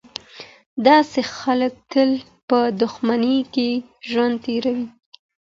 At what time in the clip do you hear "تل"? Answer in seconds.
1.91-2.11